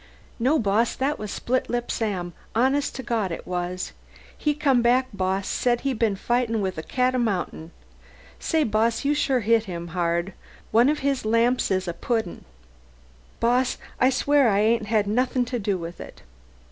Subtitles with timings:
[0.39, 3.91] "No, boss, that was Splitlip Sam, honest to Gawd it was.
[4.35, 7.69] He come back, boss; said he'd been fightin' with a cat o' mountain!
[8.39, 10.33] Say, boss, you sure hit him hard.
[10.71, 12.45] One of his lamps is a pudding!
[13.39, 16.23] Boss, I'll swear I ain't had nothin' to do with it."